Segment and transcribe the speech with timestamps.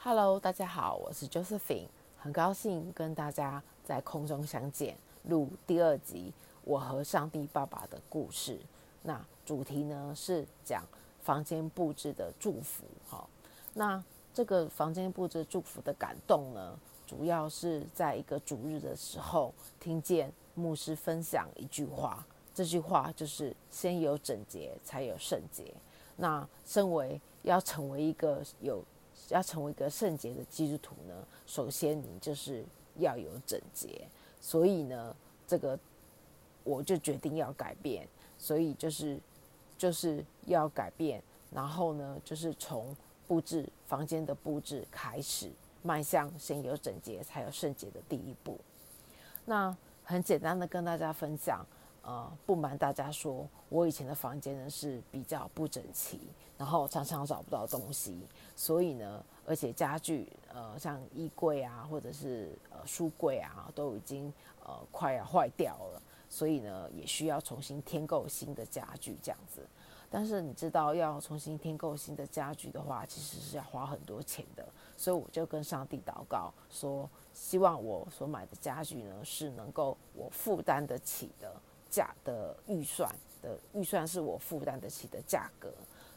[0.00, 6.32] Hello，大家好，我是 Josephine，很高兴跟大家在空中相见，录第二集
[6.62, 8.52] 《我和上帝爸爸的故事》。
[9.02, 10.84] 那主题呢是讲
[11.24, 12.84] 房间布置的祝福。
[13.08, 13.28] 好，
[13.74, 14.02] 那
[14.32, 22.24] 这个房间布置祝福的感动呢，主要是在一个主日的时候，听见牧师分享一句话，
[22.54, 25.74] 这句话就是“先有整洁，才有圣洁”。
[26.14, 28.80] 那身为要成为一个有
[29.28, 31.14] 要成为一个圣洁的基督徒呢，
[31.46, 32.64] 首先你就是
[32.96, 34.06] 要有整洁。
[34.40, 35.14] 所以呢，
[35.46, 35.78] 这个
[36.64, 38.06] 我就决定要改变，
[38.38, 39.18] 所以就是
[39.76, 41.22] 就是要改变。
[41.50, 42.94] 然后呢，就是从
[43.26, 45.50] 布置房间的布置开始，
[45.82, 48.58] 迈向先有整洁才有圣洁的第一步。
[49.44, 51.64] 那很简单的跟大家分享。
[52.02, 56.20] 呃，不瞒大家说，我以前的房间呢是比较不整齐，
[56.56, 58.26] 然后常常找不到东西，
[58.56, 64.32] 所以呢，而且家具，呃，像衣柜啊，或者是呃书柜啊，都已经
[64.64, 69.60] 呃快要坏掉了，所以呢，也需要重新添购新的家具这样子。
[70.10, 81.54] 但是你知道，要重新添购新的家具的话，其实是要花很多钱的，所以我就跟上帝祷告说，希望我所买的家具呢是能够我负担得起的。
[81.90, 83.08] 价的预算
[83.42, 85.72] 的预算是我负担得起的价格，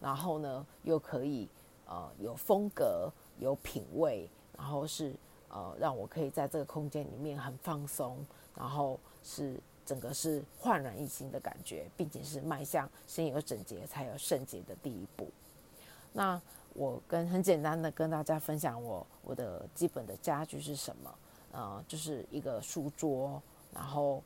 [0.00, 1.48] 然后呢又可以
[1.86, 5.14] 呃有风格有品味，然后是
[5.48, 8.18] 呃让我可以在这个空间里面很放松，
[8.56, 15.28] 然后是整个是焕然一新的感觉，并且是迈向先有整洁才有圣洁的第一步。
[16.12, 16.40] 那
[16.74, 21.14] 我跟很简单的跟大家分享我我的基本的家具是什么？
[21.52, 23.40] 呃，就是一个书桌，
[23.72, 24.22] 然后。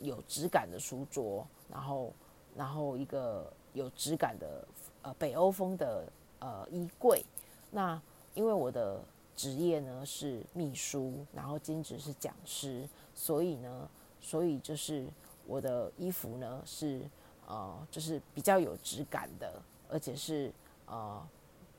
[0.00, 2.12] 有质感的书桌，然后，
[2.56, 4.66] 然后一个有质感的
[5.02, 7.24] 呃北欧风的呃衣柜。
[7.70, 8.00] 那
[8.34, 9.00] 因为我的
[9.36, 13.88] 职业呢是秘书，然后兼职是讲师，所以呢，
[14.20, 15.06] 所以就是
[15.46, 17.02] 我的衣服呢是
[17.46, 20.52] 呃就是比较有质感的，而且是
[20.86, 21.26] 呃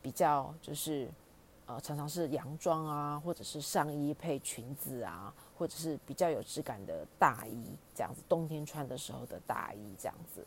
[0.02, 1.08] 比较就是。
[1.69, 7.63] 呃，常常是洋装啊，或者是上衣配裙子啊，或者是比较有质感的大衣，
[7.94, 10.44] 这样子，冬天穿的时候的大衣这样子，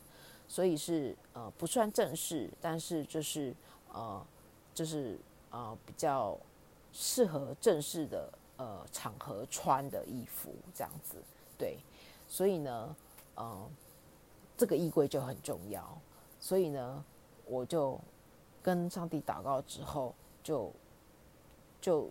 [0.49, 3.55] 所以是呃不算正式，但是就是
[3.93, 4.21] 呃
[4.73, 5.17] 就是
[5.49, 6.37] 呃比较
[6.91, 11.15] 适合正式的呃场合穿的衣服这样子，
[11.57, 11.77] 对，
[12.27, 12.93] 所以呢，
[13.35, 13.65] 呃
[14.57, 15.97] 这个衣柜就很重要，
[16.41, 17.01] 所以呢，
[17.45, 17.97] 我就
[18.61, 20.13] 跟上帝祷告之后
[20.43, 20.69] 就。
[21.83, 22.09] 就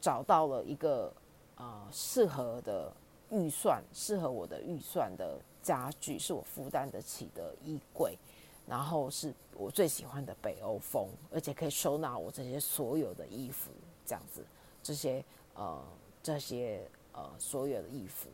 [0.00, 1.12] 找到了一个
[1.54, 2.92] 啊适合的
[3.30, 8.18] 预算，适合我的预算的家具，是我负担得起的衣柜，
[8.66, 13.70] 然后是我最喜欢的北欧风，而且可以收纳我这些所有的衣服，
[14.04, 14.44] 这样子，
[14.82, 15.24] 这些
[15.54, 15.80] 呃
[16.20, 18.28] 这些呃所有的衣服。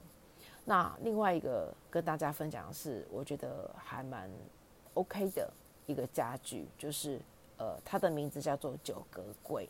[0.64, 4.30] 那另外一个跟大家分享的是，我觉得还蛮
[4.94, 5.52] OK 的
[5.84, 7.20] 一个家具，就是
[7.58, 9.68] 呃它的名字叫做九格柜。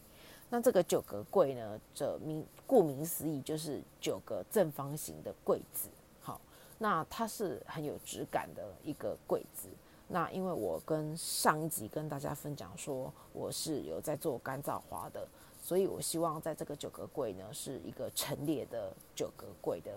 [0.51, 5.89] 那这个九格柜呢，这名顾名思义就是九个正方形的柜子。
[6.21, 6.41] 好，
[6.79, 9.69] 那它是很有质感的一个柜子。
[10.09, 15.29] 那因为我跟上一集跟大家分享说，我是有在做干燥花的，
[15.61, 19.93] 所以我希望在这个九格柜呢，是一个陈列的九格柜的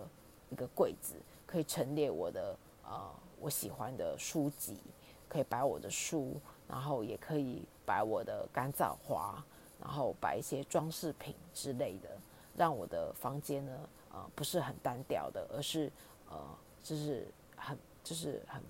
[0.49, 3.09] 一个柜子，可以陈列我的呃
[3.39, 4.75] 我喜欢的书籍，
[5.29, 6.35] 可以摆我的书，
[6.67, 9.41] 然后也可以摆我的干燥花。
[9.81, 12.09] 然后摆一些装饰品之类的，
[12.55, 15.91] 让我的房间呢，呃，不是很单调的，而是
[16.29, 16.37] 呃，
[16.83, 18.61] 就是很，就是很，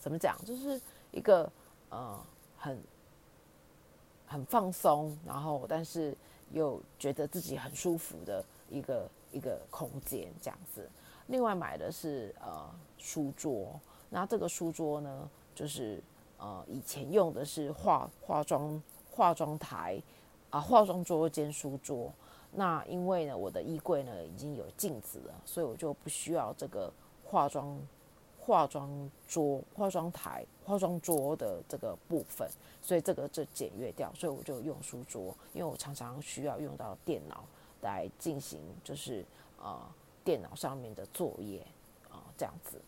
[0.00, 0.80] 怎么讲，就是
[1.12, 1.50] 一个
[1.88, 2.20] 呃，
[2.56, 2.78] 很
[4.26, 6.16] 很放松，然后但是
[6.50, 10.90] 又觉得自己很舒服的一个一个空间这样子。
[11.28, 12.68] 另外买的是呃
[12.98, 13.78] 书桌，
[14.10, 16.02] 那这个书桌呢，就是
[16.38, 18.82] 呃以前用的是化化妆。
[19.18, 20.00] 化妆台
[20.50, 22.12] 啊，化妆桌兼书桌。
[22.52, 26.90] 那因为呢，我的衣柜呢已经有镜子了，所以我就不需要这个
[27.24, 27.76] 化妆
[28.38, 28.88] 化妆
[29.26, 32.48] 桌、化妆台、化妆桌的这个部分，
[32.80, 34.10] 所以这个就简约掉。
[34.14, 37.44] 所以我就用书桌，因为我常常需要用到电脑
[37.82, 39.26] 来进行，就是
[39.60, 39.76] 呃
[40.24, 41.66] 电脑上面的作业
[42.08, 42.80] 啊、这样子。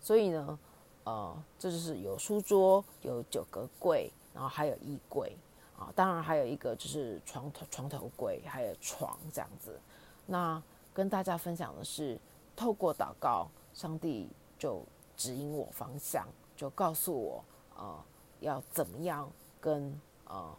[0.00, 0.58] 所以呢，
[1.04, 4.12] 呃，这就是有书桌，有九格柜。
[4.34, 5.34] 然后还有衣柜
[5.78, 9.80] 啊，当然还有一个就是床头床头柜，还有床这样子。
[10.26, 12.18] 那跟大家分享的是，
[12.54, 14.28] 透过祷告，上帝
[14.58, 14.82] 就
[15.16, 16.26] 指引我方向，
[16.56, 17.44] 就告诉我
[17.76, 18.04] 呃
[18.40, 20.56] 要怎么样跟呃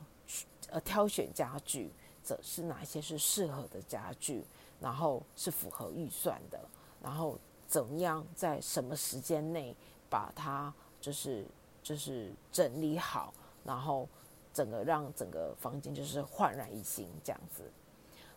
[0.69, 1.91] 呃挑选家具，
[2.23, 4.43] 这是哪些是适合的家具，
[4.79, 6.59] 然后是符合预算的，
[7.01, 7.37] 然后
[7.67, 9.75] 怎么样在什么时间内
[10.09, 11.45] 把它就是
[11.81, 13.33] 就是整理好，
[13.65, 14.07] 然后
[14.53, 17.63] 整个让整个房间就是焕然一新这样子。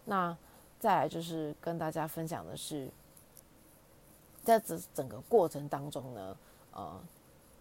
[0.04, 0.36] 那
[0.80, 2.90] 再来就是跟大家分享的是，
[4.42, 6.36] 在这整个过程当中呢，
[6.72, 7.00] 呃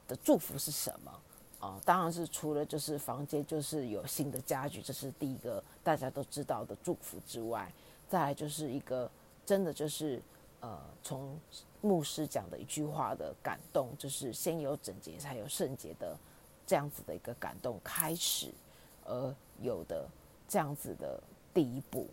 [0.08, 1.12] 的祝福是什么？
[1.60, 7.74] 啊、当然是除了就是房间就是有新的家具，这是第一个大家都知道的祝福之外，
[8.08, 9.10] 再来就是一个
[9.44, 10.22] 真的就是
[10.60, 11.36] 呃从
[11.82, 16.16] 牧师讲的一句话的感动，就是先有整洁才有圣洁的
[16.68, 18.54] 这样子的一个感动开始，
[19.06, 20.08] 而有的
[20.48, 21.20] 这样子的
[21.54, 22.08] 第一步，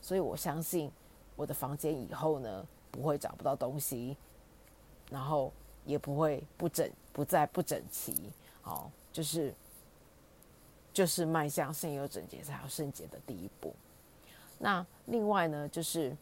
[0.00, 0.90] 所以我相信
[1.36, 4.16] 我的房间以后呢不会找不到东西，
[5.10, 5.52] 然后
[5.84, 8.32] 也不会不整不再不整齐。
[8.62, 9.52] 哦，就是
[10.92, 13.74] 就是迈向圣有整洁才有圣洁的第一步。
[14.58, 16.16] 那另外呢，就是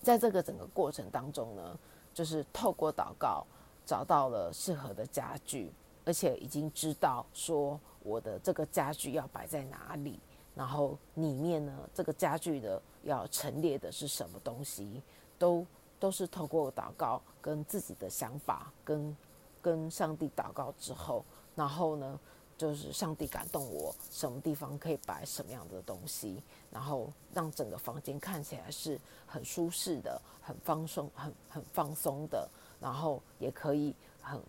[0.00, 1.78] 在这个整个过程当中呢，
[2.14, 3.46] 就是透过祷告
[3.84, 5.70] 找到了适合的家具，
[6.06, 10.18] 而且已经知道说我的这个家具要摆在哪里，
[10.54, 15.02] 然后里面呢，这个家具的要陈列的是什么东西，
[15.38, 15.66] 都
[16.00, 19.14] 都是透过祷告跟自己的想法跟。
[19.62, 21.24] 跟上帝祷告之后，
[21.56, 22.20] 然后呢，
[22.56, 32.48] 就是上帝感动我，什么地方可以摆什么样的东西，然后让整个房间看起来是很舒适的、很放松、很很放松的，
[32.80, 34.40] 然后也可以很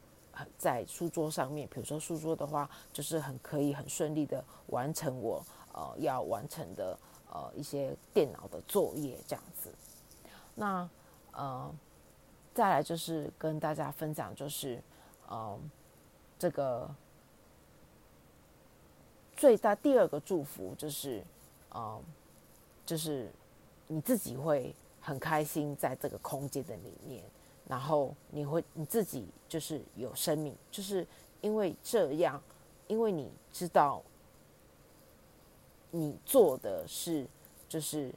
[0.58, 5.42] 在书桌上面，比如说书桌的话，就是很可以很顺利的完成我
[5.74, 6.98] 呃要完成的
[7.32, 9.72] 呃一些电脑的作业这样子。
[10.56, 10.90] 那
[11.32, 11.74] 呃，
[12.54, 14.82] 再来就是跟大家分享就是。
[15.30, 15.60] 嗯，
[16.40, 16.90] 这个
[19.36, 21.22] 最大第二个祝福就是，
[21.76, 22.02] 嗯，
[22.86, 23.30] 就是
[23.88, 27.22] 你自己会很开心在这个空间的里面，
[27.68, 31.06] 然后你会你自己就是有生命，就是
[31.42, 32.42] 因为这样，
[32.88, 34.02] 因为你知道
[35.92, 37.28] 你做的是
[37.70, 38.12] 就是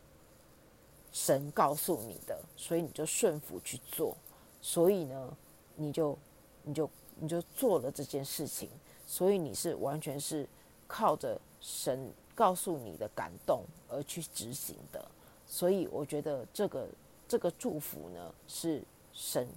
[1.13, 4.17] 神告诉你的，所以你就顺服去做，
[4.63, 5.37] 所以呢，
[5.77, 6.17] 你就
[6.63, 6.89] 你就。
[7.23, 8.71] 你就做了这件事情，
[9.05, 10.49] 所以你是完全是
[10.89, 15.07] 靠着神告诉你的感动而去执行的，
[15.47, 16.89] 所以我觉得这个
[17.29, 18.83] 这个祝福呢是
[19.13, 19.49] 神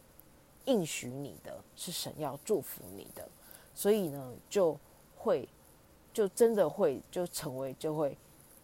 [0.65, 3.27] 应许你的，是神要祝福你的，
[3.73, 4.77] 所以呢就
[5.15, 5.47] 会
[6.13, 8.17] 就真的会就成为就会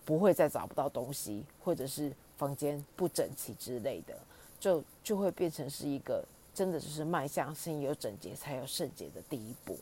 [0.06, 4.18] 不会再找不到东西，或者是房间不整齐之类的，
[4.60, 6.26] 就就会变成是一个。
[6.52, 9.78] 真的就是迈向先有整洁才有圣洁的第一步，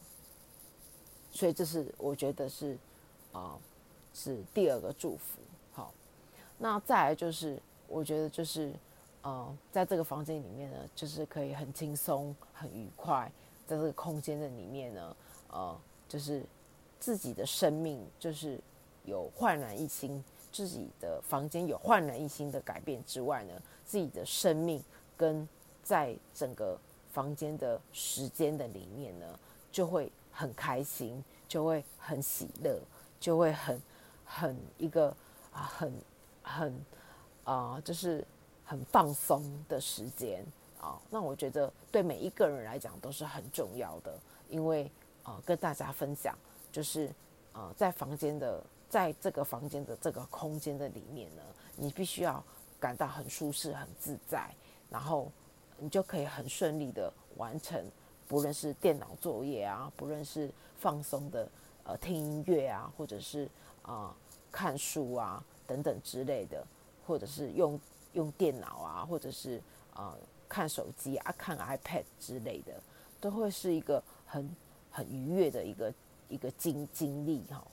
[1.31, 2.77] 所以这是我觉得是
[3.31, 3.57] 啊、
[4.13, 5.39] 是第二个祝福。
[5.71, 5.91] 好，
[6.59, 8.71] 那再来就是我觉得就是
[9.27, 13.29] 呃，在这个房间里面呢，就是可以很轻松、很愉快，
[13.65, 15.17] 在这个空间的里面呢，
[15.49, 15.77] 呃，
[16.07, 16.41] 就是
[16.97, 18.57] 自己的生命就是
[19.03, 24.81] 有焕然一新，自己的房间有焕然一新的改变之外呢，自己的生命
[25.17, 25.45] 跟
[25.83, 26.79] 在整个
[27.11, 29.37] 房间的时间的里面呢，
[29.69, 32.79] 就会很开心，就会很喜乐，
[33.19, 33.81] 就会很
[34.23, 35.09] 很一个
[35.51, 35.93] 啊，很
[36.41, 36.85] 很
[37.43, 38.25] 啊、就是
[38.67, 40.45] 很放松的时间
[40.79, 41.01] 啊。
[41.09, 44.13] 那我觉得对每一个人来讲都是很重要的，
[44.47, 44.91] 因为、
[45.23, 46.37] 呃，跟大家分享
[46.71, 47.09] 就是、
[47.53, 51.41] 呃，在房间的，在这个房间的这个空间的里面呢，
[51.75, 52.43] 你必须要
[52.79, 54.53] 感到很舒适、很自在，
[54.91, 55.31] 然后。
[55.79, 57.79] 你就可以很顺利的完成，
[58.27, 61.47] 不论是电脑作业啊，不论是放松的
[61.83, 63.45] 呃听音乐啊，或者是
[63.83, 64.15] 啊、呃、
[64.51, 66.65] 看书啊等等之类的，
[67.05, 67.79] 或者是用
[68.13, 69.61] 用电脑啊，或者是
[69.93, 70.15] 啊、
[70.47, 72.73] 看手机啊看 iPad 之类的，
[73.19, 74.49] 都会是一个很
[74.91, 75.93] 很愉悦的一个
[76.29, 77.65] 一个经经历哈。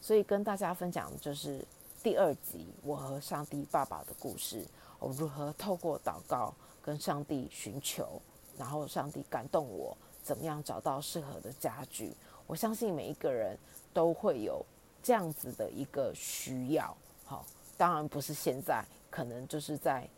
[0.00, 1.64] 所以跟大家分享就是
[2.02, 4.66] 第二集我和上帝爸爸的故事，
[4.98, 6.54] 我如何透过祷告。
[6.82, 8.20] 跟上帝寻求，
[8.56, 12.16] 然后上帝感动我，怎么样找到适合的家具？
[12.46, 13.56] 我相信每一个人
[13.92, 14.64] 都会有
[15.02, 16.96] 这样子的一个需要。
[17.26, 17.44] 好，
[17.76, 20.08] 当然不是现在，可能就是在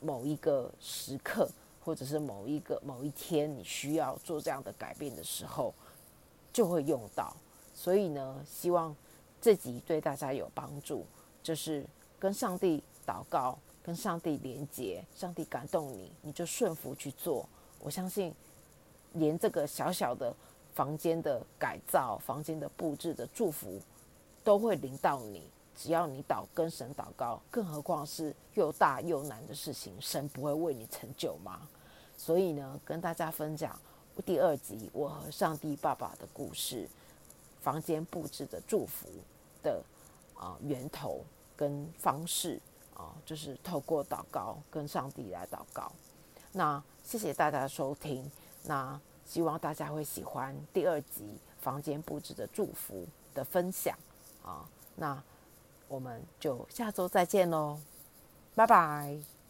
[0.00, 1.48] 某一个时刻，
[1.84, 5.74] 或者是某一个某一天，你需要做这样的改变的时候，
[6.52, 7.34] 就会用到。
[7.74, 8.94] 所以呢，希望
[9.40, 11.06] 这集对大家有帮助，
[11.42, 11.84] 就是
[12.18, 13.58] 跟上帝祷告。
[13.84, 17.44] 跟上帝连接，上帝感动你，你就顺服去做。
[17.80, 18.32] 我相信，
[19.14, 20.32] 连这个小小的
[20.72, 23.80] 房间的改造、房间的布置的祝福，
[24.44, 25.50] 都会临到你。
[25.76, 31.68] 只要你祷跟神祷告，更何况是又大又难的事情，神不会为你成就吗？
[32.16, 33.78] 所以呢，跟大家分享
[34.24, 36.88] 第二集我和上帝爸爸的故事，
[37.60, 39.08] 房间布置的祝福
[39.62, 39.82] 的
[40.34, 41.24] 啊、源头
[41.56, 42.60] 跟方式
[42.94, 45.90] 啊、就是透过祷告跟上帝来祷告。
[46.52, 48.30] 那谢谢大家的收听，
[48.64, 53.96] 那希望大家会喜欢第二集房间布置的祝福的分享
[54.44, 55.22] 啊、那
[55.92, 57.78] 我们就下周再见喽，
[58.54, 59.41] 拜拜。